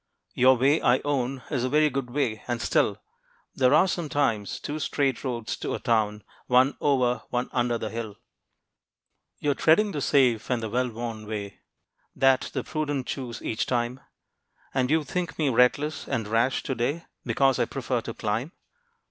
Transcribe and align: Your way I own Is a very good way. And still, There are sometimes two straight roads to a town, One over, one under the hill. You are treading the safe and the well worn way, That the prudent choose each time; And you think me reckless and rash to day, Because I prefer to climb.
Your 0.33 0.57
way 0.57 0.81
I 0.81 0.97
own 1.05 1.43
Is 1.51 1.63
a 1.63 1.69
very 1.69 1.91
good 1.91 2.09
way. 2.09 2.41
And 2.47 2.59
still, 2.59 2.97
There 3.53 3.71
are 3.75 3.87
sometimes 3.87 4.59
two 4.59 4.79
straight 4.79 5.23
roads 5.23 5.55
to 5.57 5.75
a 5.75 5.79
town, 5.79 6.23
One 6.47 6.75
over, 6.81 7.21
one 7.29 7.49
under 7.51 7.77
the 7.77 7.91
hill. 7.91 8.15
You 9.37 9.51
are 9.51 9.53
treading 9.53 9.91
the 9.91 10.01
safe 10.01 10.49
and 10.49 10.63
the 10.63 10.71
well 10.71 10.89
worn 10.89 11.27
way, 11.27 11.59
That 12.15 12.49
the 12.51 12.63
prudent 12.63 13.05
choose 13.05 13.43
each 13.43 13.67
time; 13.67 13.99
And 14.73 14.89
you 14.89 15.03
think 15.03 15.37
me 15.37 15.49
reckless 15.49 16.07
and 16.07 16.27
rash 16.27 16.63
to 16.63 16.73
day, 16.73 17.05
Because 17.23 17.59
I 17.59 17.65
prefer 17.65 18.01
to 18.01 18.15
climb. 18.15 18.53